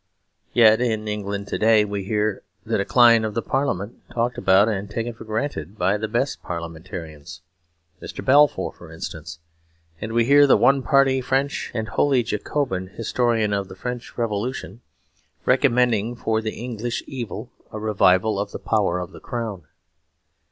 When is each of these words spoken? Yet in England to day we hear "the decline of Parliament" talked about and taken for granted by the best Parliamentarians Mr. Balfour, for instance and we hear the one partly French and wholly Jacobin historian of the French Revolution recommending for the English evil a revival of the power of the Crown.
Yet 0.51 0.81
in 0.81 1.07
England 1.07 1.47
to 1.49 1.59
day 1.59 1.85
we 1.85 2.03
hear 2.05 2.41
"the 2.65 2.79
decline 2.79 3.23
of 3.23 3.35
Parliament" 3.45 4.01
talked 4.11 4.39
about 4.39 4.67
and 4.67 4.89
taken 4.89 5.13
for 5.13 5.25
granted 5.25 5.77
by 5.77 5.95
the 5.95 6.07
best 6.07 6.41
Parliamentarians 6.41 7.41
Mr. 8.01 8.25
Balfour, 8.25 8.71
for 8.73 8.91
instance 8.91 9.37
and 10.01 10.11
we 10.13 10.25
hear 10.25 10.47
the 10.47 10.57
one 10.57 10.81
partly 10.81 11.21
French 11.21 11.69
and 11.75 11.87
wholly 11.87 12.23
Jacobin 12.23 12.87
historian 12.87 13.53
of 13.53 13.67
the 13.67 13.75
French 13.75 14.17
Revolution 14.17 14.81
recommending 15.45 16.15
for 16.15 16.41
the 16.41 16.55
English 16.55 17.03
evil 17.05 17.51
a 17.71 17.77
revival 17.77 18.39
of 18.39 18.49
the 18.49 18.57
power 18.57 18.97
of 18.97 19.11
the 19.11 19.19
Crown. 19.19 19.67